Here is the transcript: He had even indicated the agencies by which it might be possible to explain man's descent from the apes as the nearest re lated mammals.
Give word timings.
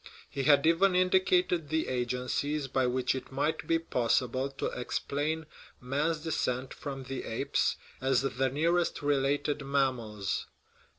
He 0.31 0.45
had 0.45 0.65
even 0.65 0.95
indicated 0.95 1.69
the 1.69 1.87
agencies 1.87 2.67
by 2.67 2.87
which 2.87 3.13
it 3.13 3.31
might 3.31 3.67
be 3.67 3.77
possible 3.77 4.49
to 4.49 4.65
explain 4.69 5.45
man's 5.79 6.21
descent 6.23 6.73
from 6.73 7.03
the 7.03 7.23
apes 7.25 7.75
as 8.01 8.23
the 8.23 8.49
nearest 8.49 9.03
re 9.03 9.17
lated 9.17 9.63
mammals. 9.63 10.47